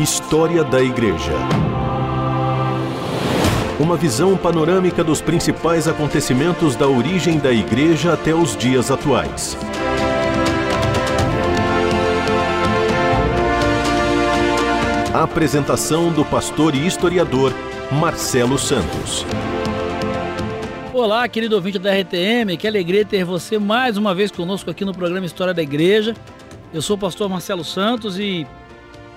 História 0.00 0.64
da 0.64 0.82
Igreja. 0.82 1.34
Uma 3.78 3.98
visão 3.98 4.34
panorâmica 4.34 5.04
dos 5.04 5.20
principais 5.20 5.86
acontecimentos 5.86 6.74
da 6.74 6.88
origem 6.88 7.38
da 7.38 7.52
Igreja 7.52 8.14
até 8.14 8.34
os 8.34 8.56
dias 8.56 8.90
atuais. 8.90 9.58
A 15.12 15.22
apresentação 15.22 16.10
do 16.10 16.24
pastor 16.24 16.74
e 16.74 16.86
historiador 16.86 17.52
Marcelo 17.92 18.58
Santos. 18.58 19.26
Olá, 20.94 21.28
querido 21.28 21.56
ouvinte 21.56 21.78
da 21.78 21.92
RTM, 21.92 22.56
que 22.56 22.66
alegria 22.66 23.04
ter 23.04 23.22
você 23.22 23.58
mais 23.58 23.98
uma 23.98 24.14
vez 24.14 24.30
conosco 24.30 24.70
aqui 24.70 24.82
no 24.82 24.94
programa 24.94 25.26
História 25.26 25.52
da 25.52 25.60
Igreja. 25.62 26.16
Eu 26.72 26.80
sou 26.80 26.96
o 26.96 26.98
pastor 26.98 27.28
Marcelo 27.28 27.64
Santos 27.64 28.18
e 28.18 28.46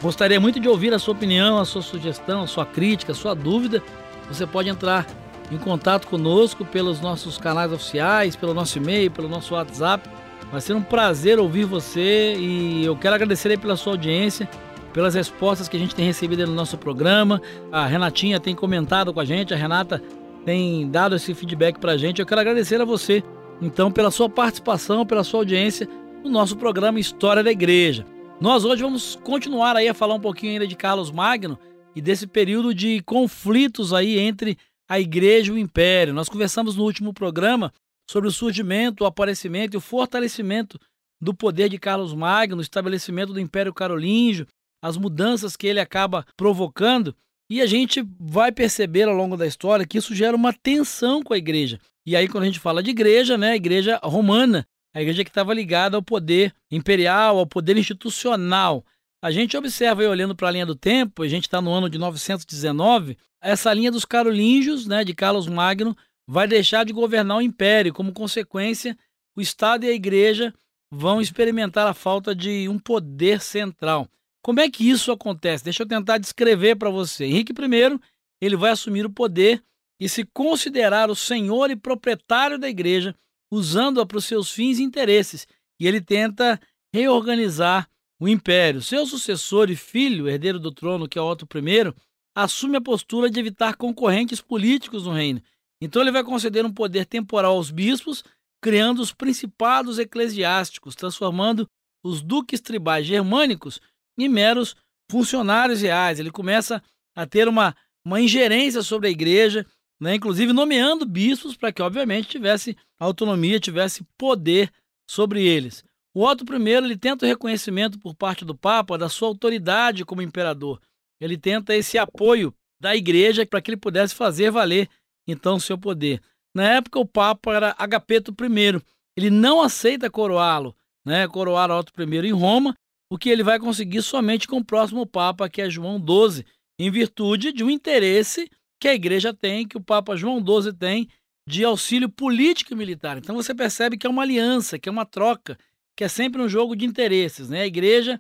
gostaria 0.04 0.38
muito 0.38 0.60
de 0.60 0.68
ouvir 0.68 0.94
a 0.94 1.00
sua 1.00 1.14
opinião, 1.14 1.58
a 1.58 1.64
sua 1.64 1.82
sugestão, 1.82 2.44
a 2.44 2.48
sua 2.48 2.66
crítica, 2.66 3.14
a 3.14 3.16
sua 3.16 3.34
dúvida. 3.34 3.82
Você 4.28 4.46
pode 4.46 4.68
entrar 4.68 5.08
em 5.50 5.58
contato 5.58 6.08
conosco 6.08 6.66
pelos 6.66 7.00
nossos 7.00 7.38
canais 7.38 7.72
oficiais, 7.72 8.36
pelo 8.36 8.54
nosso 8.54 8.78
e-mail, 8.78 9.10
pelo 9.10 9.30
nosso 9.30 9.54
WhatsApp. 9.54 10.10
Vai 10.52 10.60
ser 10.60 10.74
um 10.74 10.84
prazer 10.84 11.40
ouvir 11.40 11.64
você 11.64 12.36
e 12.36 12.84
eu 12.84 12.98
quero 12.98 13.16
agradecer 13.16 13.58
pela 13.58 13.78
sua 13.78 13.94
audiência, 13.94 14.48
pelas 14.92 15.16
respostas 15.16 15.70
que 15.70 15.78
a 15.78 15.80
gente 15.80 15.96
tem 15.96 16.06
recebido 16.06 16.46
no 16.46 16.54
nosso 16.54 16.78
programa. 16.78 17.42
A 17.72 17.86
Renatinha 17.86 18.42
tem 18.42 18.54
comentado 18.54 19.14
com 19.14 19.22
a 19.22 19.26
gente, 19.26 19.54
a 19.54 19.58
Renata 19.58 20.04
tem 20.46 20.90
dado 20.92 21.16
esse 21.16 21.34
feedback 21.34 21.80
para 21.80 21.94
a 21.94 21.98
gente. 21.98 22.20
Eu 22.20 22.26
quero 22.26 22.42
agradecer 22.42 22.82
a 22.82 22.86
você, 22.86 23.24
então, 23.62 23.90
pela 23.90 24.12
sua 24.12 24.30
participação, 24.30 25.06
pela 25.06 25.24
sua 25.24 25.40
audiência 25.40 25.88
no 26.22 26.30
nosso 26.30 26.58
programa 26.58 27.00
História 27.00 27.42
da 27.42 27.52
Igreja. 27.52 28.06
Nós 28.44 28.66
hoje 28.66 28.84
vamos 28.84 29.16
continuar 29.24 29.78
aí 29.78 29.88
a 29.88 29.94
falar 29.94 30.16
um 30.16 30.20
pouquinho 30.20 30.52
ainda 30.52 30.68
de 30.68 30.76
Carlos 30.76 31.10
Magno 31.10 31.58
e 31.96 32.02
desse 32.02 32.28
período 32.28 32.76
de 32.76 33.02
conflitos 33.04 33.94
aí 33.94 34.20
entre 34.20 34.58
a 34.86 35.00
igreja 35.00 35.50
e 35.50 35.56
o 35.56 35.58
império. 35.58 36.14
Nós 36.14 36.28
conversamos 36.28 36.76
no 36.76 36.84
último 36.84 37.14
programa 37.14 37.72
sobre 38.06 38.28
o 38.28 38.32
surgimento, 38.34 39.06
o 39.06 39.08
aparecimento 39.08 39.76
e 39.76 39.78
o 39.78 39.82
fortalecimento 39.82 40.78
do 41.22 41.34
poder 41.34 41.70
de 41.70 41.78
Carlos 41.78 42.14
Magno, 42.14 42.58
o 42.58 42.62
estabelecimento 42.62 43.32
do 43.32 43.40
Império 43.40 43.74
Carolíngio, 43.74 44.46
as 44.84 44.98
mudanças 44.98 45.56
que 45.56 45.66
ele 45.66 45.80
acaba 45.80 46.26
provocando, 46.36 47.16
e 47.50 47.62
a 47.62 47.66
gente 47.66 48.06
vai 48.20 48.52
perceber 48.52 49.04
ao 49.04 49.16
longo 49.16 49.38
da 49.38 49.48
história 49.48 49.88
que 49.88 49.98
isso 49.98 50.14
gera 50.14 50.36
uma 50.36 50.52
tensão 50.52 51.24
com 51.24 51.34
a 51.34 51.38
igreja. 51.38 51.80
E 52.06 52.14
aí 52.14 52.28
quando 52.28 52.44
a 52.44 52.48
gente 52.48 52.60
fala 52.60 52.84
de 52.84 52.90
igreja, 52.90 53.38
né, 53.38 53.52
a 53.52 53.56
igreja 53.56 54.02
romana, 54.04 54.68
a 54.94 55.02
igreja 55.02 55.24
que 55.24 55.30
estava 55.30 55.54
ligada 55.54 55.98
ao 55.98 56.04
poder 56.04 56.54
imperial, 56.70 57.38
ao 57.38 57.48
poder 57.48 57.78
institucional. 57.78 58.86
A 59.22 59.32
gente 59.32 59.58
observa 59.58 60.02
aí, 60.02 60.08
olhando 60.08 60.36
para 60.36 60.50
a 60.50 60.52
linha 60.52 60.66
do 60.66 60.76
tempo, 60.76 61.24
a 61.24 61.28
gente 61.28 61.44
está 61.44 61.62
no 61.62 61.72
ano 61.72 61.90
de 61.90 61.98
919, 61.98 63.18
essa 63.42 63.74
linha 63.74 63.92
dos 63.92 64.06
carolíngios, 64.06 64.86
né, 64.86 65.04
de 65.04 65.14
Carlos 65.14 65.48
Magno, 65.48 65.96
vai 66.28 66.48
deixar 66.48 66.86
de 66.86 66.94
governar 66.94 67.38
o 67.38 67.42
império. 67.42 67.94
Como 67.94 68.14
consequência, 68.14 68.98
o 69.36 69.42
Estado 69.42 69.86
e 69.86 69.90
a 69.90 69.94
igreja 69.94 70.54
vão 70.92 71.20
experimentar 71.20 71.88
a 71.88 71.94
falta 71.94 72.36
de 72.36 72.70
um 72.70 72.78
poder 72.78 73.42
central. 73.42 74.08
Como 74.42 74.60
é 74.60 74.70
que 74.70 74.90
isso 74.90 75.12
acontece? 75.12 75.64
Deixa 75.64 75.84
eu 75.84 75.88
tentar 75.88 76.18
descrever 76.18 76.76
para 76.76 76.90
você. 76.90 77.26
Henrique 77.26 77.54
I, 77.54 78.00
ele 78.42 78.56
vai 78.56 78.72
assumir 78.72 79.06
o 79.06 79.10
poder 79.10 79.64
e 80.00 80.08
se 80.08 80.26
considerar 80.26 81.10
o 81.10 81.16
senhor 81.16 81.72
e 81.72 81.76
proprietário 81.76 82.60
da 82.60 82.70
igreja, 82.70 83.16
usando-a 83.54 84.06
para 84.06 84.18
os 84.18 84.26
seus 84.26 84.52
fins 84.52 84.80
e 84.80 84.84
interesses, 84.84 85.48
e 85.80 85.88
ele 85.88 86.02
tenta 86.02 86.60
reorganizar 86.92 87.88
o 88.20 88.28
império. 88.28 88.82
Seu 88.82 89.06
sucessor 89.06 89.70
e 89.70 89.76
filho, 89.76 90.28
herdeiro 90.28 90.60
do 90.60 90.72
trono, 90.72 91.08
que 91.08 91.20
é 91.20 91.22
Otto 91.22 91.48
I, 91.56 91.94
assume 92.36 92.78
a 92.78 92.82
postura 92.82 93.30
de 93.30 93.40
evitar 93.40 93.76
concorrentes 93.76 94.42
políticos 94.42 95.06
no 95.06 95.12
reino. 95.12 95.40
Então 95.80 96.02
ele 96.02 96.12
vai 96.12 96.24
conceder 96.24 96.66
um 96.66 96.74
poder 96.74 97.06
temporal 97.06 97.56
aos 97.56 97.70
bispos, 97.70 98.24
criando 98.60 99.02
os 99.02 99.12
principados 99.12 100.00
eclesiásticos, 100.00 100.96
transformando 100.96 101.68
os 102.04 102.22
duques 102.22 102.60
tribais 102.60 103.06
germânicos 103.06 103.80
em 104.18 104.28
meros 104.28 104.76
funcionários 105.12 105.82
reais. 105.82 106.20
Ele 106.20 106.32
começa 106.32 106.82
a 107.16 107.28
ter 107.28 107.48
uma, 107.48 107.76
uma 108.04 108.20
ingerência 108.20 108.82
sobre 108.82 109.10
a 109.10 109.12
igreja, 109.12 109.64
né, 110.04 110.16
inclusive 110.16 110.52
nomeando 110.52 111.06
bispos 111.06 111.56
para 111.56 111.72
que, 111.72 111.82
obviamente, 111.82 112.28
tivesse 112.28 112.76
autonomia, 113.00 113.60
tivesse 113.60 114.04
poder 114.18 114.70
sobre 115.10 115.46
eles. 115.46 115.84
O 116.14 116.26
Otto 116.26 116.44
I 116.54 116.70
ele 116.72 116.98
tenta 116.98 117.26
o 117.26 117.28
reconhecimento 117.28 117.98
por 117.98 118.14
parte 118.14 118.44
do 118.44 118.54
Papa 118.54 118.98
da 118.98 119.08
sua 119.08 119.30
autoridade 119.30 120.06
como 120.06 120.22
imperador. 120.22 120.80
Ele 121.20 121.38
tenta 121.38 121.74
esse 121.74 121.98
apoio 121.98 122.54
da 122.80 122.96
igreja 122.96 123.46
para 123.46 123.62
que 123.62 123.72
ele 123.72 123.78
pudesse 123.78 124.14
fazer 124.14 124.52
valer 124.52 124.90
então 125.26 125.58
seu 125.58 125.78
poder. 125.78 126.22
Na 126.54 126.64
época, 126.64 127.00
o 127.00 127.06
Papa 127.06 127.56
era 127.56 127.76
Agapeto 127.80 128.32
I. 128.32 128.82
Ele 129.18 129.30
não 129.30 129.62
aceita 129.62 130.10
coroá-lo, 130.10 130.76
né, 131.06 131.28
coroar 131.28 131.72
Otto 131.72 131.94
I 132.02 132.28
em 132.28 132.32
Roma, 132.32 132.76
o 133.10 133.18
que 133.18 133.30
ele 133.30 133.44
vai 133.44 133.58
conseguir 133.58 134.02
somente 134.02 134.48
com 134.48 134.58
o 134.58 134.66
próximo 134.66 135.06
Papa, 135.06 135.50
que 135.50 135.62
é 135.62 135.70
João 135.70 135.98
XII, 135.98 136.46
em 136.78 136.92
virtude 136.92 137.54
de 137.54 137.64
um 137.64 137.70
interesse 137.70 138.50
que 138.84 138.88
a 138.90 138.94
igreja 138.94 139.34
tem, 139.34 139.66
que 139.66 139.78
o 139.78 139.82
Papa 139.82 140.14
João 140.14 140.44
XII 140.46 140.74
tem, 140.74 141.08
de 141.48 141.64
auxílio 141.64 142.10
político 142.10 142.74
e 142.74 142.76
militar. 142.76 143.18
Então 143.18 143.34
você 143.34 143.56
percebe 143.56 143.98
que 143.98 144.06
é 144.06 144.10
uma 144.10 144.24
aliança, 144.24 144.78
que 144.78 144.90
é 144.90 144.92
uma 144.92 145.06
troca, 145.06 145.58
que 145.96 146.04
é 146.04 146.10
sempre 146.10 146.42
um 146.42 146.50
jogo 146.50 146.76
de 146.76 146.84
interesses. 146.84 147.48
Né? 147.48 147.62
A 147.62 147.66
igreja 147.66 148.20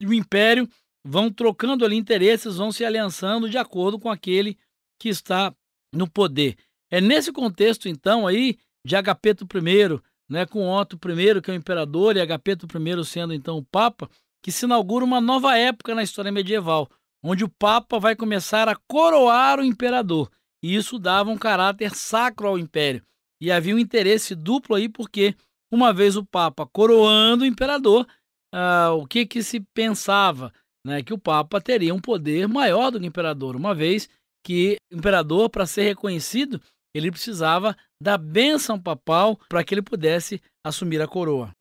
e 0.00 0.06
o 0.06 0.14
império 0.14 0.66
vão 1.06 1.30
trocando 1.30 1.84
ali 1.84 1.96
interesses, 1.96 2.56
vão 2.56 2.72
se 2.72 2.82
aliançando 2.82 3.50
de 3.50 3.58
acordo 3.58 3.98
com 3.98 4.08
aquele 4.08 4.56
que 4.98 5.10
está 5.10 5.54
no 5.94 6.08
poder. 6.08 6.56
É 6.90 6.98
nesse 6.98 7.30
contexto, 7.30 7.86
então, 7.86 8.26
aí, 8.26 8.56
de 8.82 8.96
Agapeto 8.96 9.44
I, 9.44 10.00
né, 10.30 10.46
com 10.46 10.66
Otto 10.66 10.96
I, 10.96 11.42
que 11.42 11.50
é 11.50 11.52
o 11.52 11.56
imperador, 11.56 12.16
e 12.16 12.22
Agapeto 12.22 12.66
I 12.66 13.04
sendo 13.04 13.34
então 13.34 13.58
o 13.58 13.62
Papa, 13.62 14.08
que 14.42 14.50
se 14.50 14.64
inaugura 14.64 15.04
uma 15.04 15.20
nova 15.20 15.58
época 15.58 15.94
na 15.94 16.02
história 16.02 16.32
medieval, 16.32 16.88
onde 17.22 17.44
o 17.44 17.48
Papa 17.48 17.98
vai 17.98 18.16
começar 18.16 18.68
a 18.68 18.76
coroar 18.88 19.60
o 19.60 19.64
imperador. 19.64 20.30
E 20.62 20.74
isso 20.74 20.98
dava 20.98 21.30
um 21.30 21.38
caráter 21.38 21.94
sacro 21.94 22.48
ao 22.48 22.58
império. 22.58 23.02
E 23.40 23.50
havia 23.50 23.74
um 23.74 23.78
interesse 23.78 24.34
duplo 24.34 24.76
aí, 24.76 24.88
porque, 24.88 25.34
uma 25.72 25.92
vez 25.92 26.16
o 26.16 26.24
Papa 26.24 26.66
coroando 26.66 27.44
o 27.44 27.46
imperador, 27.46 28.06
ah, 28.54 28.92
o 28.92 29.06
que, 29.06 29.24
que 29.24 29.42
se 29.42 29.60
pensava? 29.74 30.52
Né, 30.86 31.02
que 31.02 31.12
o 31.12 31.18
Papa 31.18 31.60
teria 31.60 31.94
um 31.94 32.00
poder 32.00 32.48
maior 32.48 32.90
do 32.90 32.98
que 32.98 33.04
o 33.04 33.08
imperador, 33.08 33.54
uma 33.54 33.74
vez 33.74 34.08
que 34.42 34.78
o 34.90 34.96
imperador, 34.96 35.50
para 35.50 35.66
ser 35.66 35.82
reconhecido, 35.82 36.58
ele 36.94 37.10
precisava 37.10 37.76
da 38.02 38.16
bênção 38.16 38.80
papal 38.80 39.38
para 39.46 39.62
que 39.62 39.74
ele 39.74 39.82
pudesse 39.82 40.40
assumir 40.64 41.02
a 41.02 41.06
coroa. 41.06 41.54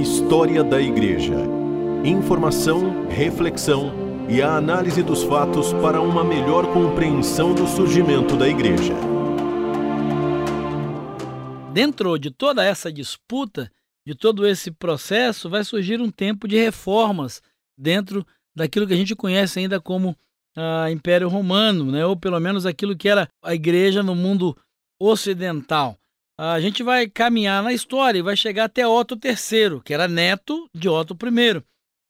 História 0.00 0.62
da 0.62 0.80
Igreja 0.80 1.57
informação, 2.04 3.08
reflexão 3.08 3.92
e 4.28 4.40
a 4.40 4.56
análise 4.56 5.02
dos 5.02 5.22
fatos 5.24 5.72
para 5.74 6.00
uma 6.00 6.22
melhor 6.22 6.72
compreensão 6.72 7.54
do 7.54 7.66
surgimento 7.66 8.36
da 8.36 8.48
Igreja. 8.48 8.94
Dentro 11.72 12.16
de 12.18 12.30
toda 12.30 12.64
essa 12.64 12.92
disputa, 12.92 13.70
de 14.06 14.14
todo 14.14 14.46
esse 14.46 14.70
processo, 14.70 15.50
vai 15.50 15.64
surgir 15.64 16.00
um 16.00 16.10
tempo 16.10 16.46
de 16.46 16.56
reformas 16.56 17.42
dentro 17.76 18.26
daquilo 18.54 18.86
que 18.86 18.94
a 18.94 18.96
gente 18.96 19.14
conhece 19.14 19.58
ainda 19.58 19.80
como 19.80 20.10
uh, 20.56 20.88
Império 20.90 21.28
Romano, 21.28 21.90
né? 21.90 22.06
ou 22.06 22.16
pelo 22.16 22.38
menos 22.40 22.64
aquilo 22.64 22.96
que 22.96 23.08
era 23.08 23.28
a 23.42 23.54
Igreja 23.54 24.02
no 24.02 24.14
mundo 24.14 24.56
ocidental. 25.00 25.96
A 26.36 26.60
gente 26.60 26.84
vai 26.84 27.08
caminhar 27.08 27.62
na 27.62 27.72
história 27.72 28.18
e 28.18 28.22
vai 28.22 28.36
chegar 28.36 28.64
até 28.64 28.86
Otto 28.86 29.18
III, 29.22 29.80
que 29.84 29.92
era 29.92 30.06
neto 30.06 30.68
de 30.72 30.88
Otto 30.88 31.16
I. 31.26 31.62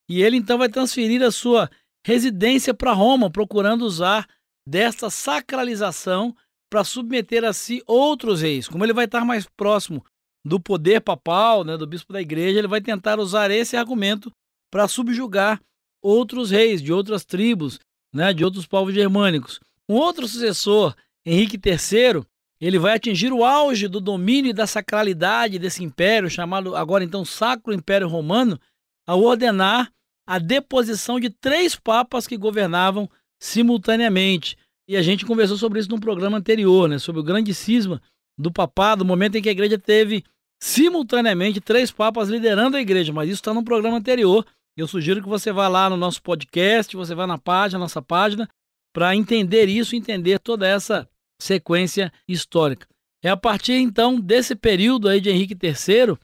E 0.08 0.22
ele 0.22 0.36
então 0.36 0.58
vai 0.58 0.68
transferir 0.68 1.22
a 1.22 1.30
sua 1.30 1.70
residência 2.04 2.72
para 2.72 2.92
Roma, 2.92 3.30
procurando 3.30 3.82
usar 3.82 4.26
desta 4.66 5.10
sacralização 5.10 6.34
para 6.70 6.84
submeter 6.84 7.44
a 7.44 7.52
si 7.52 7.82
outros 7.86 8.42
reis. 8.42 8.68
Como 8.68 8.84
ele 8.84 8.92
vai 8.92 9.06
estar 9.06 9.24
mais 9.24 9.46
próximo 9.56 10.04
do 10.44 10.60
poder 10.60 11.00
papal, 11.00 11.64
né, 11.64 11.76
do 11.76 11.86
bispo 11.86 12.12
da 12.12 12.20
igreja, 12.20 12.58
ele 12.58 12.68
vai 12.68 12.80
tentar 12.80 13.18
usar 13.18 13.50
esse 13.50 13.76
argumento 13.76 14.30
para 14.70 14.88
subjugar 14.88 15.60
outros 16.02 16.50
reis 16.50 16.82
de 16.82 16.92
outras 16.92 17.24
tribos, 17.24 17.78
né, 18.14 18.32
de 18.32 18.44
outros 18.44 18.66
povos 18.66 18.94
germânicos. 18.94 19.60
Um 19.88 19.94
outro 19.94 20.28
sucessor, 20.28 20.94
Henrique 21.24 21.56
III, 21.56 22.22
ele 22.60 22.78
vai 22.78 22.94
atingir 22.94 23.32
o 23.32 23.44
auge 23.44 23.88
do 23.88 24.00
domínio 24.00 24.50
e 24.50 24.54
da 24.54 24.66
sacralidade 24.66 25.58
desse 25.58 25.82
império, 25.84 26.30
chamado 26.30 26.74
agora 26.76 27.04
então 27.04 27.24
Sacro 27.24 27.72
Império 27.72 28.08
Romano, 28.08 28.58
ao 29.06 29.22
ordenar 29.22 29.90
a 30.28 30.38
deposição 30.38 31.18
de 31.18 31.30
três 31.30 31.74
papas 31.74 32.26
que 32.26 32.36
governavam 32.36 33.08
simultaneamente. 33.40 34.58
E 34.86 34.94
a 34.94 35.00
gente 35.00 35.24
conversou 35.24 35.56
sobre 35.56 35.80
isso 35.80 35.88
num 35.88 35.98
programa 35.98 36.36
anterior, 36.36 36.86
né, 36.86 36.98
sobre 36.98 37.22
o 37.22 37.24
grande 37.24 37.54
cisma 37.54 38.02
do 38.38 38.52
papado, 38.52 39.02
o 39.02 39.06
momento 39.06 39.36
em 39.36 39.42
que 39.42 39.48
a 39.48 39.52
igreja 39.52 39.78
teve 39.78 40.22
simultaneamente 40.62 41.62
três 41.62 41.90
papas 41.90 42.28
liderando 42.28 42.76
a 42.76 42.80
igreja, 42.80 43.10
mas 43.10 43.30
isso 43.30 43.40
está 43.40 43.54
no 43.54 43.64
programa 43.64 43.96
anterior 43.96 44.44
Eu 44.76 44.86
sugiro 44.86 45.22
que 45.22 45.28
você 45.28 45.50
vá 45.50 45.66
lá 45.66 45.88
no 45.88 45.96
nosso 45.96 46.22
podcast, 46.22 46.94
você 46.94 47.14
vá 47.14 47.26
na 47.26 47.38
página, 47.38 47.78
nossa 47.78 48.02
página, 48.02 48.46
para 48.92 49.16
entender 49.16 49.66
isso, 49.66 49.96
entender 49.96 50.38
toda 50.38 50.68
essa 50.68 51.08
sequência 51.40 52.12
histórica. 52.28 52.86
É 53.24 53.30
a 53.30 53.36
partir 53.36 53.74
então 53.74 54.20
desse 54.20 54.54
período 54.54 55.08
aí 55.08 55.22
de 55.22 55.30
Henrique 55.30 55.56
III, 55.60 56.18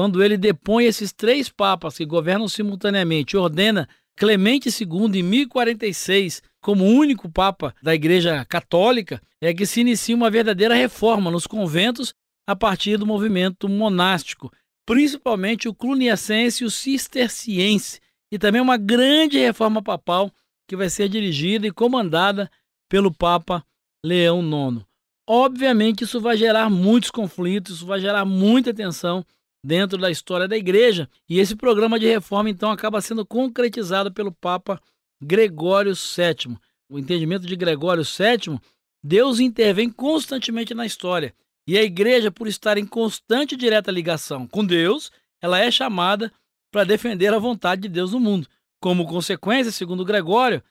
quando 0.00 0.24
ele 0.24 0.38
depõe 0.38 0.86
esses 0.86 1.12
três 1.12 1.50
papas 1.50 1.98
que 1.98 2.06
governam 2.06 2.48
simultaneamente, 2.48 3.36
ordena 3.36 3.86
Clemente 4.16 4.70
II 4.70 5.20
em 5.20 5.22
1046 5.22 6.42
como 6.62 6.86
único 6.86 7.28
papa 7.28 7.74
da 7.82 7.94
Igreja 7.94 8.42
Católica, 8.46 9.20
é 9.42 9.52
que 9.52 9.66
se 9.66 9.82
inicia 9.82 10.16
uma 10.16 10.30
verdadeira 10.30 10.74
reforma 10.74 11.30
nos 11.30 11.46
conventos 11.46 12.14
a 12.46 12.56
partir 12.56 12.96
do 12.96 13.06
movimento 13.06 13.68
monástico, 13.68 14.50
principalmente 14.86 15.68
o 15.68 15.74
cluniacense 15.74 16.64
e 16.64 16.66
o 16.66 16.70
cisterciense, 16.70 18.00
e 18.32 18.38
também 18.38 18.62
uma 18.62 18.78
grande 18.78 19.38
reforma 19.38 19.82
papal 19.82 20.32
que 20.66 20.76
vai 20.76 20.88
ser 20.88 21.10
dirigida 21.10 21.66
e 21.66 21.70
comandada 21.70 22.50
pelo 22.88 23.12
Papa 23.12 23.62
Leão 24.02 24.40
IX. 24.40 24.82
Obviamente, 25.28 26.04
isso 26.04 26.22
vai 26.22 26.38
gerar 26.38 26.70
muitos 26.70 27.10
conflitos, 27.10 27.76
isso 27.76 27.86
vai 27.86 28.00
gerar 28.00 28.24
muita 28.24 28.72
tensão 28.72 29.22
dentro 29.62 29.98
da 29.98 30.10
história 30.10 30.48
da 30.48 30.56
igreja, 30.56 31.08
e 31.28 31.38
esse 31.38 31.54
programa 31.54 31.98
de 31.98 32.06
reforma 32.06 32.48
então 32.48 32.70
acaba 32.70 33.00
sendo 33.00 33.24
concretizado 33.26 34.12
pelo 34.12 34.32
Papa 34.32 34.80
Gregório 35.22 35.92
VII. 35.94 36.56
O 36.88 36.98
entendimento 36.98 37.46
de 37.46 37.54
Gregório 37.54 38.02
VII, 38.02 38.58
Deus 39.02 39.38
intervém 39.38 39.90
constantemente 39.90 40.74
na 40.74 40.86
história, 40.86 41.34
e 41.66 41.78
a 41.78 41.82
igreja, 41.82 42.30
por 42.30 42.48
estar 42.48 42.78
em 42.78 42.86
constante 42.86 43.54
e 43.54 43.58
direta 43.58 43.92
ligação 43.92 44.46
com 44.46 44.64
Deus, 44.64 45.12
ela 45.40 45.58
é 45.58 45.70
chamada 45.70 46.32
para 46.70 46.84
defender 46.84 47.32
a 47.32 47.38
vontade 47.38 47.82
de 47.82 47.88
Deus 47.88 48.12
no 48.12 48.20
mundo. 48.20 48.48
Como 48.80 49.06
consequência, 49.06 49.70
segundo 49.70 50.04
Gregório, 50.04 50.62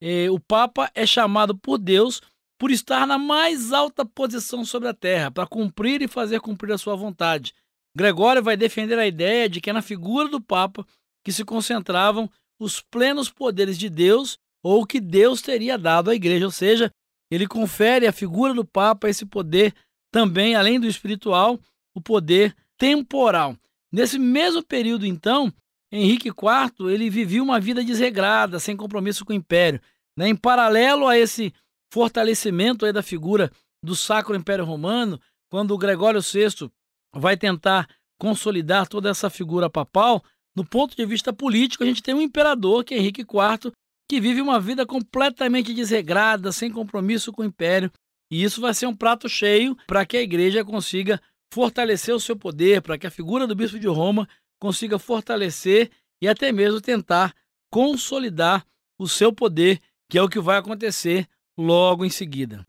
eh, 0.00 0.30
o 0.30 0.40
Papa 0.40 0.90
é 0.94 1.06
chamado 1.06 1.56
por 1.56 1.78
Deus 1.78 2.22
por 2.58 2.70
estar 2.70 3.06
na 3.06 3.18
mais 3.18 3.72
alta 3.72 4.04
posição 4.04 4.64
sobre 4.64 4.88
a 4.88 4.94
terra, 4.94 5.30
para 5.30 5.46
cumprir 5.46 6.02
e 6.02 6.08
fazer 6.08 6.40
cumprir 6.40 6.72
a 6.72 6.78
sua 6.78 6.96
vontade. 6.96 7.54
Gregório 7.98 8.40
vai 8.40 8.56
defender 8.56 8.96
a 8.96 9.08
ideia 9.08 9.48
de 9.48 9.60
que 9.60 9.70
é 9.70 9.72
na 9.72 9.82
figura 9.82 10.28
do 10.28 10.40
Papa 10.40 10.86
que 11.24 11.32
se 11.32 11.44
concentravam 11.44 12.30
os 12.56 12.80
plenos 12.80 13.28
poderes 13.28 13.76
de 13.76 13.90
Deus 13.90 14.38
ou 14.62 14.86
que 14.86 15.00
Deus 15.00 15.42
teria 15.42 15.76
dado 15.76 16.08
à 16.08 16.14
igreja, 16.14 16.44
ou 16.44 16.50
seja, 16.52 16.92
ele 17.28 17.44
confere 17.46 18.06
à 18.06 18.12
figura 18.12 18.54
do 18.54 18.64
Papa 18.64 19.08
esse 19.08 19.26
poder 19.26 19.74
também, 20.12 20.54
além 20.54 20.78
do 20.78 20.86
espiritual, 20.86 21.58
o 21.92 22.00
poder 22.00 22.54
temporal. 22.78 23.56
Nesse 23.90 24.16
mesmo 24.16 24.62
período, 24.62 25.04
então, 25.04 25.52
Henrique 25.90 26.28
IV 26.28 26.92
ele 26.92 27.10
vivia 27.10 27.42
uma 27.42 27.58
vida 27.58 27.82
desregrada, 27.82 28.60
sem 28.60 28.76
compromisso 28.76 29.24
com 29.24 29.32
o 29.32 29.36
império. 29.36 29.80
Né? 30.16 30.28
Em 30.28 30.36
paralelo 30.36 31.08
a 31.08 31.18
esse 31.18 31.52
fortalecimento 31.92 32.90
da 32.92 33.02
figura 33.02 33.50
do 33.82 33.96
Sacro 33.96 34.36
Império 34.36 34.64
Romano, 34.64 35.20
quando 35.50 35.76
Gregório 35.76 36.20
VI 36.20 36.70
vai 37.14 37.36
tentar 37.36 37.88
consolidar 38.18 38.88
toda 38.88 39.08
essa 39.08 39.30
figura 39.30 39.70
papal, 39.70 40.22
no 40.56 40.64
ponto 40.64 40.96
de 40.96 41.06
vista 41.06 41.32
político, 41.32 41.84
a 41.84 41.86
gente 41.86 42.02
tem 42.02 42.14
um 42.14 42.20
imperador, 42.20 42.84
que 42.84 42.94
é 42.94 42.98
Henrique 42.98 43.20
IV, 43.20 43.72
que 44.10 44.20
vive 44.20 44.40
uma 44.40 44.58
vida 44.58 44.84
completamente 44.84 45.72
desregrada, 45.72 46.50
sem 46.50 46.70
compromisso 46.70 47.32
com 47.32 47.42
o 47.42 47.44
império, 47.44 47.92
e 48.30 48.42
isso 48.42 48.60
vai 48.60 48.74
ser 48.74 48.86
um 48.86 48.96
prato 48.96 49.28
cheio 49.28 49.76
para 49.86 50.04
que 50.04 50.16
a 50.16 50.22
igreja 50.22 50.64
consiga 50.64 51.20
fortalecer 51.52 52.14
o 52.14 52.20
seu 52.20 52.36
poder, 52.36 52.82
para 52.82 52.98
que 52.98 53.06
a 53.06 53.10
figura 53.10 53.46
do 53.46 53.54
bispo 53.54 53.78
de 53.78 53.86
Roma 53.86 54.28
consiga 54.60 54.98
fortalecer 54.98 55.90
e 56.20 56.28
até 56.28 56.50
mesmo 56.50 56.80
tentar 56.80 57.34
consolidar 57.70 58.66
o 58.98 59.06
seu 59.06 59.32
poder, 59.32 59.80
que 60.10 60.18
é 60.18 60.22
o 60.22 60.28
que 60.28 60.40
vai 60.40 60.58
acontecer 60.58 61.26
logo 61.56 62.04
em 62.04 62.10
seguida. 62.10 62.64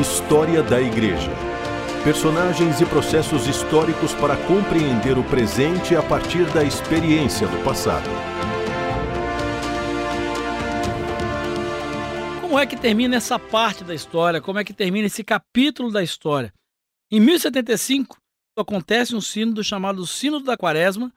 História 0.00 0.62
da 0.62 0.80
Igreja. 0.80 1.47
Personagens 2.04 2.80
e 2.80 2.86
processos 2.86 3.48
históricos 3.48 4.14
para 4.14 4.36
compreender 4.46 5.18
o 5.18 5.24
presente 5.24 5.96
a 5.96 6.02
partir 6.02 6.44
da 6.52 6.62
experiência 6.62 7.46
do 7.48 7.62
passado. 7.64 8.08
Como 12.40 12.56
é 12.56 12.64
que 12.66 12.76
termina 12.76 13.16
essa 13.16 13.36
parte 13.36 13.82
da 13.82 13.94
história? 13.94 14.40
Como 14.40 14.60
é 14.60 14.64
que 14.64 14.72
termina 14.72 15.08
esse 15.08 15.24
capítulo 15.24 15.90
da 15.90 16.02
história? 16.02 16.54
Em 17.10 17.20
1075, 17.20 18.16
acontece 18.56 19.16
um 19.16 19.20
sínodo 19.20 19.62
chamado 19.64 20.06
Sínodo 20.06 20.44
da 20.44 20.56
Quaresma, 20.56 21.12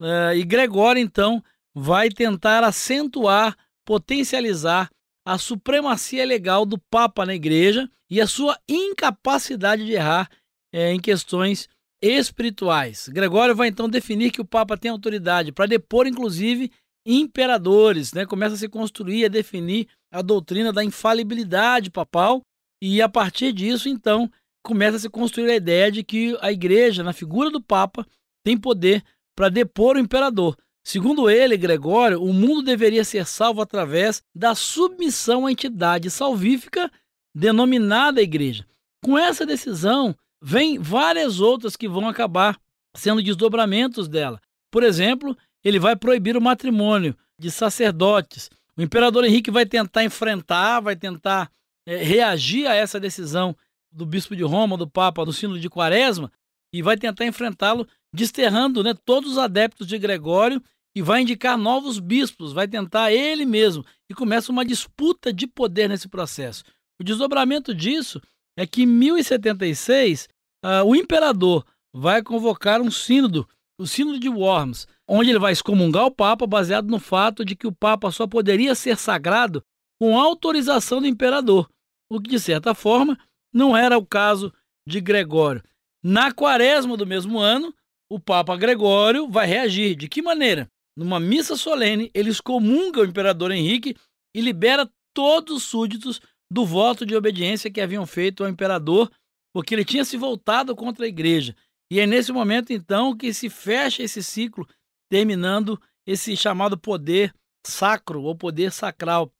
uh, 0.00 0.34
e 0.34 0.44
Gregório, 0.44 1.00
então, 1.00 1.42
vai 1.74 2.10
tentar 2.10 2.62
acentuar, 2.62 3.56
potencializar 3.86 4.90
a 5.26 5.36
supremacia 5.38 6.24
legal 6.24 6.64
do 6.64 6.78
Papa 6.78 7.26
na 7.26 7.34
igreja 7.34 7.90
e 8.08 8.20
a 8.20 8.28
sua 8.28 8.56
incapacidade 8.68 9.84
de 9.84 9.92
errar 9.92 10.30
é, 10.72 10.92
em 10.92 11.00
questões 11.00 11.68
espirituais. 12.00 13.08
Gregório 13.08 13.56
vai 13.56 13.66
então 13.66 13.88
definir 13.88 14.30
que 14.30 14.40
o 14.40 14.44
Papa 14.44 14.76
tem 14.76 14.88
autoridade 14.88 15.50
para 15.50 15.66
depor, 15.66 16.06
inclusive, 16.06 16.70
imperadores, 17.04 18.12
né? 18.12 18.24
Começa 18.24 18.54
a 18.54 18.58
se 18.58 18.68
construir, 18.68 19.24
a 19.24 19.28
definir 19.28 19.88
a 20.12 20.22
doutrina 20.22 20.72
da 20.72 20.84
infalibilidade 20.84 21.90
papal 21.90 22.42
e 22.80 23.02
a 23.02 23.08
partir 23.08 23.52
disso, 23.52 23.88
então, 23.88 24.30
começa 24.62 24.96
a 24.96 25.00
se 25.00 25.08
construir 25.08 25.50
a 25.50 25.56
ideia 25.56 25.90
de 25.90 26.04
que 26.04 26.36
a 26.40 26.52
igreja, 26.52 27.02
na 27.02 27.12
figura 27.12 27.50
do 27.50 27.60
Papa, 27.60 28.06
tem 28.44 28.56
poder 28.56 29.02
para 29.34 29.48
depor 29.48 29.96
o 29.96 30.00
imperador. 30.00 30.56
Segundo 30.86 31.28
ele, 31.28 31.56
Gregório, 31.56 32.22
o 32.22 32.32
mundo 32.32 32.62
deveria 32.62 33.04
ser 33.04 33.26
salvo 33.26 33.60
através 33.60 34.22
da 34.32 34.54
submissão 34.54 35.44
à 35.44 35.50
entidade 35.50 36.08
salvífica 36.08 36.88
denominada 37.34 38.22
igreja. 38.22 38.64
Com 39.02 39.18
essa 39.18 39.44
decisão, 39.44 40.14
vem 40.40 40.78
várias 40.78 41.40
outras 41.40 41.74
que 41.74 41.88
vão 41.88 42.08
acabar 42.08 42.56
sendo 42.94 43.20
desdobramentos 43.20 44.06
dela. 44.06 44.40
Por 44.70 44.84
exemplo, 44.84 45.36
ele 45.64 45.80
vai 45.80 45.96
proibir 45.96 46.36
o 46.36 46.40
matrimônio 46.40 47.16
de 47.36 47.50
sacerdotes. 47.50 48.48
O 48.76 48.80
imperador 48.80 49.24
Henrique 49.24 49.50
vai 49.50 49.66
tentar 49.66 50.04
enfrentar, 50.04 50.78
vai 50.78 50.94
tentar 50.94 51.50
é, 51.84 51.96
reagir 51.96 52.68
a 52.68 52.76
essa 52.76 53.00
decisão 53.00 53.56
do 53.90 54.06
bispo 54.06 54.36
de 54.36 54.44
Roma, 54.44 54.76
do 54.76 54.88
Papa, 54.88 55.24
do 55.24 55.32
sínodo 55.32 55.58
de 55.58 55.68
Quaresma, 55.68 56.30
e 56.72 56.80
vai 56.80 56.96
tentar 56.96 57.26
enfrentá-lo 57.26 57.88
desterrando 58.12 58.84
né, 58.84 58.94
todos 59.04 59.32
os 59.32 59.38
adeptos 59.38 59.84
de 59.88 59.98
Gregório 59.98 60.62
e 60.96 61.02
vai 61.02 61.20
indicar 61.20 61.58
novos 61.58 61.98
bispos, 61.98 62.54
vai 62.54 62.66
tentar 62.66 63.12
ele 63.12 63.44
mesmo, 63.44 63.84
e 64.08 64.14
começa 64.14 64.50
uma 64.50 64.64
disputa 64.64 65.30
de 65.30 65.46
poder 65.46 65.90
nesse 65.90 66.08
processo. 66.08 66.64
O 66.98 67.04
desdobramento 67.04 67.74
disso 67.74 68.18
é 68.58 68.66
que 68.66 68.84
em 68.84 68.86
1076 68.86 70.26
uh, 70.64 70.86
o 70.86 70.96
imperador 70.96 71.66
vai 71.94 72.22
convocar 72.22 72.80
um 72.80 72.90
sínodo, 72.90 73.46
o 73.78 73.86
sínodo 73.86 74.18
de 74.18 74.30
Worms, 74.30 74.86
onde 75.06 75.28
ele 75.28 75.38
vai 75.38 75.52
excomungar 75.52 76.06
o 76.06 76.10
Papa 76.10 76.46
baseado 76.46 76.88
no 76.88 76.98
fato 76.98 77.44
de 77.44 77.54
que 77.54 77.66
o 77.66 77.72
Papa 77.72 78.10
só 78.10 78.26
poderia 78.26 78.74
ser 78.74 78.96
sagrado 78.96 79.62
com 80.00 80.18
autorização 80.18 81.02
do 81.02 81.06
imperador, 81.06 81.68
o 82.10 82.18
que 82.18 82.30
de 82.30 82.40
certa 82.40 82.74
forma 82.74 83.18
não 83.52 83.76
era 83.76 83.98
o 83.98 84.06
caso 84.06 84.50
de 84.88 85.02
Gregório. 85.02 85.62
Na 86.02 86.32
quaresma 86.32 86.96
do 86.96 87.06
mesmo 87.06 87.38
ano, 87.38 87.74
o 88.10 88.18
Papa 88.18 88.56
Gregório 88.56 89.28
vai 89.28 89.46
reagir. 89.46 89.94
De 89.94 90.08
que 90.08 90.22
maneira? 90.22 90.70
Numa 90.96 91.20
missa 91.20 91.56
solene, 91.56 92.10
ele 92.14 92.30
excomunga 92.30 93.00
o 93.00 93.04
imperador 93.04 93.50
Henrique 93.52 93.96
e 94.34 94.40
libera 94.40 94.90
todos 95.14 95.56
os 95.56 95.62
súditos 95.64 96.20
do 96.50 96.64
voto 96.64 97.04
de 97.04 97.14
obediência 97.14 97.70
que 97.70 97.80
haviam 97.80 98.06
feito 98.06 98.42
ao 98.42 98.50
imperador, 98.50 99.10
porque 99.52 99.74
ele 99.74 99.84
tinha 99.84 100.04
se 100.04 100.16
voltado 100.16 100.74
contra 100.74 101.04
a 101.04 101.08
igreja. 101.08 101.54
E 101.90 102.00
é 102.00 102.06
nesse 102.06 102.32
momento, 102.32 102.72
então, 102.72 103.16
que 103.16 103.32
se 103.32 103.48
fecha 103.48 104.02
esse 104.02 104.22
ciclo 104.22 104.66
terminando 105.10 105.80
esse 106.06 106.36
chamado 106.36 106.78
poder 106.78 107.34
sacro 107.66 108.22
ou 108.22 108.34
poder 108.34 108.72
sacral 108.72 109.32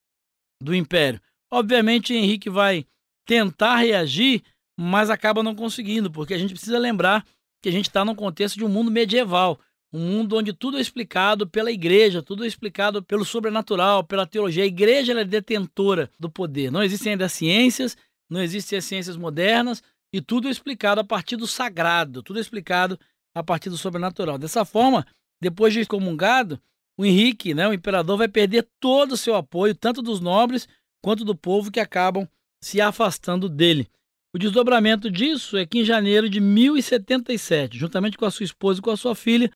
do 0.62 0.75
império. 0.75 1.20
Obviamente, 1.50 2.14
Henrique 2.14 2.50
vai 2.50 2.86
tentar 3.26 3.76
reagir, 3.76 4.42
mas 4.78 5.10
acaba 5.10 5.42
não 5.42 5.54
conseguindo, 5.54 6.10
porque 6.10 6.34
a 6.34 6.38
gente 6.38 6.52
precisa 6.52 6.78
lembrar 6.78 7.25
que 7.62 7.68
a 7.68 7.72
gente 7.72 7.88
está 7.88 8.04
num 8.04 8.14
contexto 8.14 8.56
de 8.56 8.64
um 8.64 8.68
mundo 8.68 8.90
medieval, 8.90 9.58
um 9.96 10.00
mundo 10.00 10.36
onde 10.36 10.52
tudo 10.52 10.76
é 10.76 10.80
explicado 10.80 11.46
pela 11.46 11.72
igreja, 11.72 12.22
tudo 12.22 12.44
é 12.44 12.46
explicado 12.46 13.02
pelo 13.02 13.24
sobrenatural, 13.24 14.04
pela 14.04 14.26
teologia. 14.26 14.62
A 14.62 14.66
igreja 14.66 15.18
é 15.18 15.24
detentora 15.24 16.10
do 16.20 16.28
poder. 16.28 16.70
Não 16.70 16.82
existem 16.82 17.12
ainda 17.12 17.30
ciências, 17.30 17.96
não 18.28 18.42
existem 18.42 18.78
as 18.78 18.84
ciências 18.84 19.16
modernas, 19.16 19.82
e 20.12 20.20
tudo 20.20 20.48
é 20.48 20.50
explicado 20.50 21.00
a 21.00 21.04
partir 21.04 21.36
do 21.36 21.46
sagrado, 21.46 22.22
tudo 22.22 22.38
é 22.38 22.42
explicado 22.42 22.98
a 23.34 23.42
partir 23.42 23.70
do 23.70 23.78
sobrenatural. 23.78 24.36
Dessa 24.36 24.66
forma, 24.66 25.06
depois 25.40 25.72
de 25.72 25.80
excomungado, 25.80 26.60
o 26.98 27.04
Henrique, 27.04 27.54
né, 27.54 27.66
o 27.66 27.72
imperador, 27.72 28.18
vai 28.18 28.28
perder 28.28 28.68
todo 28.78 29.12
o 29.12 29.16
seu 29.16 29.34
apoio, 29.34 29.74
tanto 29.74 30.02
dos 30.02 30.20
nobres 30.20 30.68
quanto 31.02 31.24
do 31.24 31.34
povo 31.34 31.70
que 31.70 31.80
acabam 31.80 32.28
se 32.60 32.82
afastando 32.82 33.48
dele. 33.48 33.88
O 34.34 34.38
desdobramento 34.38 35.10
disso 35.10 35.56
é 35.56 35.64
que 35.64 35.78
em 35.78 35.84
janeiro 35.84 36.28
de 36.28 36.38
1077, 36.38 37.78
juntamente 37.78 38.18
com 38.18 38.26
a 38.26 38.30
sua 38.30 38.44
esposa 38.44 38.80
e 38.80 38.82
com 38.82 38.90
a 38.90 38.96
sua 38.96 39.14
filha, 39.14 39.50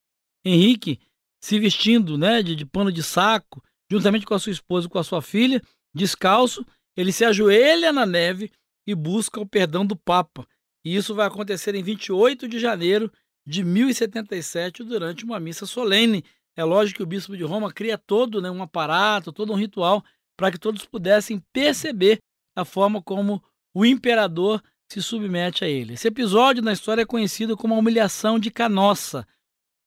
Henrique 0.44 1.00
se 1.40 1.58
vestindo 1.58 2.18
né, 2.18 2.42
de, 2.42 2.54
de 2.54 2.66
pano 2.66 2.92
de 2.92 3.02
saco, 3.02 3.62
juntamente 3.90 4.26
com 4.26 4.34
a 4.34 4.38
sua 4.38 4.52
esposa 4.52 4.86
e 4.86 4.90
com 4.90 4.98
a 4.98 5.04
sua 5.04 5.22
filha, 5.22 5.62
descalço, 5.94 6.64
ele 6.96 7.12
se 7.12 7.24
ajoelha 7.24 7.92
na 7.92 8.04
neve 8.04 8.52
e 8.86 8.94
busca 8.94 9.40
o 9.40 9.46
perdão 9.46 9.84
do 9.86 9.96
Papa. 9.96 10.46
E 10.84 10.94
isso 10.94 11.14
vai 11.14 11.26
acontecer 11.26 11.74
em 11.74 11.82
28 11.82 12.46
de 12.48 12.58
janeiro 12.58 13.10
de 13.46 13.64
1077, 13.64 14.84
durante 14.84 15.24
uma 15.24 15.40
missa 15.40 15.66
solene. 15.66 16.24
É 16.56 16.62
lógico 16.62 16.98
que 16.98 17.02
o 17.02 17.06
bispo 17.06 17.36
de 17.36 17.42
Roma 17.42 17.72
cria 17.72 17.96
todo 17.96 18.40
né, 18.40 18.50
um 18.50 18.62
aparato, 18.62 19.32
todo 19.32 19.52
um 19.52 19.56
ritual, 19.56 20.04
para 20.36 20.50
que 20.50 20.58
todos 20.58 20.84
pudessem 20.84 21.42
perceber 21.52 22.18
a 22.54 22.64
forma 22.64 23.02
como 23.02 23.42
o 23.74 23.84
imperador 23.84 24.62
se 24.90 25.02
submete 25.02 25.64
a 25.64 25.68
ele. 25.68 25.94
Esse 25.94 26.08
episódio 26.08 26.62
na 26.62 26.72
história 26.72 27.02
é 27.02 27.06
conhecido 27.06 27.56
como 27.56 27.74
a 27.74 27.78
humilhação 27.78 28.38
de 28.38 28.50
Canossa, 28.50 29.26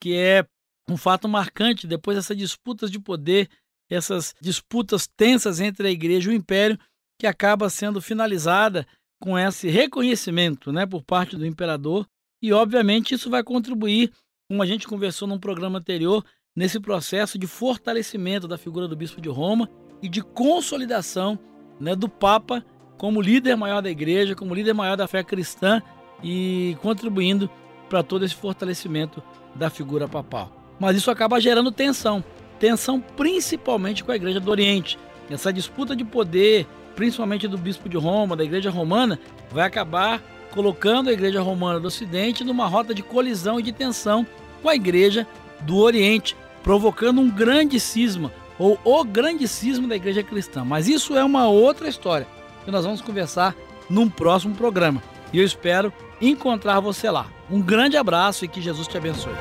que 0.04 0.18
é 0.18 0.46
um 0.90 0.98
fato 0.98 1.30
marcante 1.30 1.88
depois 1.88 2.18
dessas 2.18 2.36
disputas 2.36 2.92
de 2.92 3.00
poder, 3.00 3.50
essas 3.90 4.36
disputas 4.42 5.08
tensas 5.08 5.62
entre 5.62 5.88
a 5.88 5.92
igreja 5.92 6.30
e 6.30 6.34
o 6.34 6.36
império, 6.36 6.78
que 7.18 7.26
acaba 7.26 7.70
sendo 7.70 8.02
finalizada 8.02 8.86
com 9.18 9.40
esse 9.40 9.70
reconhecimento 9.70 10.74
né, 10.74 10.86
por 10.86 11.04
parte 11.04 11.38
do 11.38 11.46
imperador. 11.46 12.06
E, 12.42 12.52
obviamente, 12.52 13.14
isso 13.14 13.30
vai 13.30 13.42
contribuir, 13.44 14.12
como 14.50 14.62
a 14.62 14.66
gente 14.66 14.90
conversou 14.90 15.26
num 15.26 15.40
programa 15.40 15.80
anterior, 15.80 16.22
nesse 16.54 16.82
processo 16.82 17.40
de 17.40 17.48
fortalecimento 17.48 18.46
da 18.46 18.58
figura 18.58 18.90
do 18.90 18.98
bispo 18.98 19.22
de 19.22 19.30
Roma 19.30 19.70
e 20.02 20.10
de 20.10 20.22
consolidação 20.22 21.40
né, 21.80 21.96
do 21.96 22.10
Papa 22.10 22.62
como 22.98 23.22
líder 23.22 23.56
maior 23.56 23.82
da 23.82 23.90
igreja, 23.90 24.36
como 24.36 24.54
líder 24.54 24.74
maior 24.74 24.98
da 24.98 25.08
fé 25.08 25.24
cristã 25.24 25.82
e 26.22 26.76
contribuindo 26.82 27.50
para 27.90 28.04
todo 28.04 28.26
esse 28.26 28.36
fortalecimento 28.36 29.22
da 29.56 29.70
figura 29.70 30.08
papal. 30.08 30.52
Mas 30.80 30.98
isso 30.98 31.12
acaba 31.12 31.40
gerando 31.40 31.72
tensão, 31.72 32.24
tensão 32.60 33.00
principalmente 33.00 34.04
com 34.04 34.12
a 34.12 34.16
igreja 34.16 34.40
do 34.40 34.52
Oriente. 34.52 34.98
Essa 35.30 35.54
disputa 35.54 35.96
de 35.96 36.04
poder, 36.04 36.68
principalmente 36.96 37.48
do 37.48 37.58
bispo 37.58 37.88
de 37.88 37.98
Roma, 37.98 38.36
da 38.36 38.44
igreja 38.44 38.70
romana, 38.70 39.20
vai 39.52 39.66
acabar 39.66 40.22
colocando 40.52 41.10
a 41.10 41.14
igreja 41.14 41.42
romana 41.42 41.80
do 41.80 41.88
Ocidente 41.88 42.44
numa 42.44 42.68
rota 42.68 42.94
de 42.94 43.02
colisão 43.02 43.60
e 43.60 43.64
de 43.64 43.72
tensão 43.72 44.26
com 44.62 44.70
a 44.70 44.76
igreja 44.76 45.28
do 45.62 45.78
Oriente, 45.78 46.36
provocando 46.62 47.20
um 47.20 47.30
grande 47.30 47.80
cisma 47.80 48.32
ou 48.60 48.80
o 48.84 49.04
grande 49.04 49.48
cisma 49.48 49.88
da 49.88 49.96
igreja 49.96 50.22
cristã. 50.24 50.64
Mas 50.64 50.88
isso 50.88 51.18
é 51.18 51.24
uma 51.24 51.48
outra 51.48 51.88
história 51.88 52.28
que 52.64 52.72
nós 52.72 52.86
vamos 52.86 53.02
conversar 53.02 53.56
num 53.90 54.10
próximo 54.10 54.56
programa. 54.56 55.02
E 55.32 55.40
eu 55.40 55.46
espero 55.46 55.92
encontrar 56.30 56.80
você 56.80 57.10
lá. 57.10 57.28
Um 57.50 57.62
grande 57.62 57.98
abraço 57.98 58.46
e 58.46 58.48
que 58.48 58.62
Jesus 58.62 58.88
te 58.88 58.98
abençoe. 58.98 59.34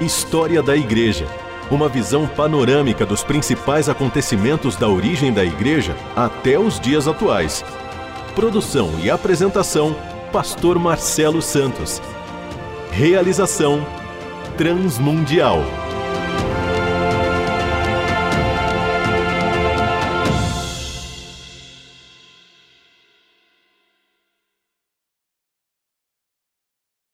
História 0.00 0.62
da 0.62 0.76
Igreja. 0.76 1.26
Uma 1.70 1.88
visão 1.88 2.26
panorâmica 2.26 3.06
dos 3.06 3.22
principais 3.24 3.88
acontecimentos 3.88 4.76
da 4.76 4.88
origem 4.88 5.32
da 5.32 5.44
Igreja 5.44 5.96
até 6.14 6.58
os 6.58 6.78
dias 6.78 7.08
atuais. 7.08 7.64
Produção 8.34 8.90
e 9.02 9.10
apresentação: 9.10 9.96
Pastor 10.32 10.78
Marcelo 10.78 11.40
Santos. 11.40 12.02
Realização: 12.90 13.86
Transmundial. 14.56 15.81